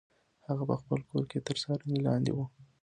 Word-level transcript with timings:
هغه 0.47 0.63
په 0.69 0.75
خپل 0.81 0.99
کور 1.09 1.23
کې 1.31 1.39
تر 1.47 1.55
څارنې 1.63 1.97
لاندې 2.07 2.31
و. 2.33 2.39